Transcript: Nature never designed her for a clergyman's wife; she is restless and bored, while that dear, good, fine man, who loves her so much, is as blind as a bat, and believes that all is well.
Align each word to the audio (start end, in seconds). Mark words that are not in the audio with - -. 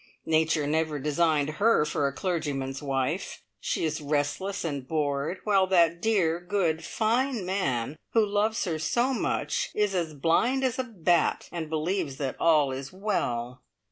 Nature 0.25 0.65
never 0.65 0.97
designed 0.97 1.47
her 1.61 1.85
for 1.85 2.07
a 2.07 2.11
clergyman's 2.11 2.81
wife; 2.81 3.43
she 3.59 3.85
is 3.85 4.01
restless 4.01 4.63
and 4.65 4.87
bored, 4.87 5.37
while 5.43 5.67
that 5.67 6.01
dear, 6.01 6.39
good, 6.39 6.83
fine 6.83 7.45
man, 7.45 7.95
who 8.13 8.25
loves 8.25 8.63
her 8.65 8.79
so 8.79 9.13
much, 9.13 9.69
is 9.75 9.93
as 9.93 10.15
blind 10.15 10.63
as 10.63 10.79
a 10.79 10.83
bat, 10.83 11.47
and 11.51 11.69
believes 11.69 12.17
that 12.17 12.35
all 12.39 12.71
is 12.71 12.91
well. 12.91 13.61